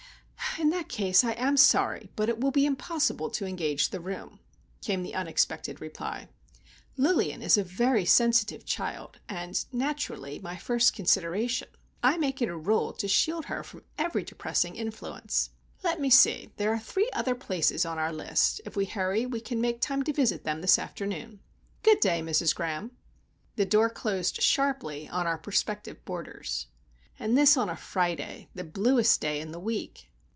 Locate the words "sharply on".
24.41-25.25